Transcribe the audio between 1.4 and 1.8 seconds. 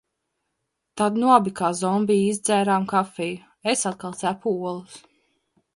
kā